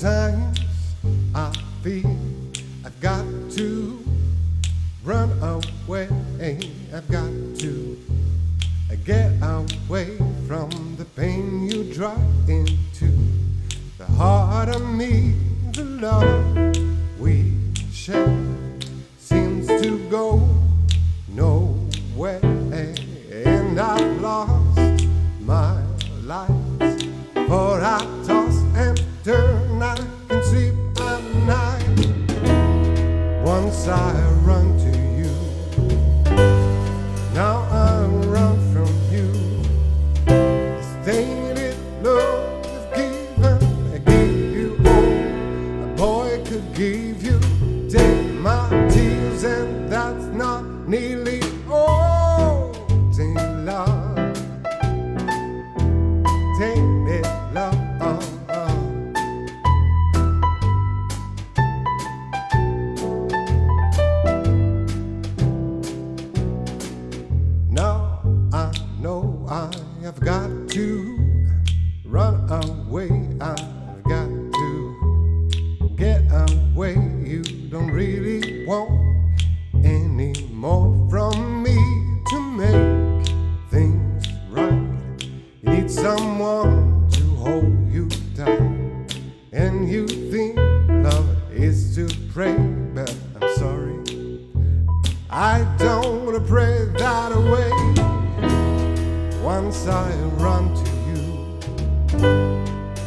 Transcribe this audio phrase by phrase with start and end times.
[0.00, 0.60] Sometimes
[1.34, 1.52] I
[1.82, 2.16] feel
[2.86, 4.02] I've got to
[5.04, 6.08] run away.
[6.94, 7.28] I've got
[7.58, 7.98] to
[9.04, 10.16] get away
[10.48, 12.16] from the pain you drop
[12.48, 13.12] into
[13.98, 15.34] the heart of me.
[15.72, 16.76] The love
[17.18, 17.52] we
[17.92, 18.38] share
[19.18, 20.48] seems to go
[21.28, 25.04] nowhere, and I've lost
[25.40, 25.78] my
[26.22, 26.48] life
[27.34, 29.59] for I toss and turn.
[33.62, 34.14] Once I
[34.48, 35.34] run to you.
[37.34, 39.30] Now I run from you.
[41.04, 43.60] Tainted love is given.
[43.92, 47.38] I give you all a boy could give you.
[47.90, 49.69] Take my tears, and
[70.68, 71.18] to
[72.04, 73.10] run away.
[73.40, 76.94] I've got to get away.
[77.24, 78.90] You don't really want
[79.84, 81.76] any more from me
[82.30, 83.26] to make
[83.70, 84.82] things right.
[85.62, 89.14] You need someone to hold you tight,
[89.52, 90.56] and you think
[91.04, 92.56] love is to pray,
[92.94, 93.98] but I'm sorry.
[95.30, 97.49] I don't wanna pray that away.
[99.70, 101.22] Once I run to you,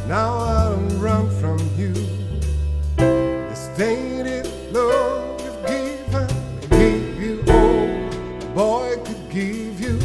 [0.08, 1.92] now I run from you.
[2.96, 7.84] The tainted love you've given, I give you all
[8.40, 9.98] a boy could give you.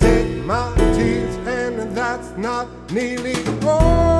[0.00, 4.15] Take my tears, and that's not nearly all.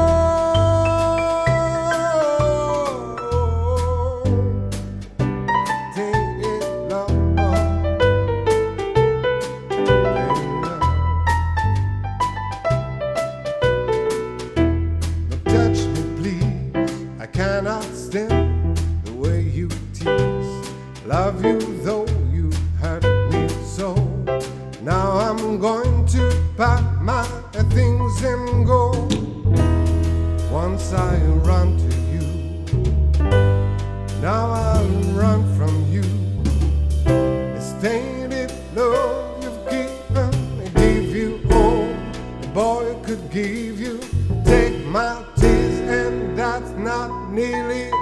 [21.16, 23.94] Love you though you hurt me so.
[24.82, 26.22] Now I'm going to
[26.59, 27.25] pack my
[27.71, 28.91] things and go.
[30.53, 31.16] Once I
[31.49, 32.27] run to you,
[34.21, 34.88] now I'll
[35.22, 36.04] run from you.
[37.04, 41.88] The tainted love you've given, I give you all
[42.43, 44.00] a boy could give you.
[44.44, 47.96] Take my tears, and that's not nearly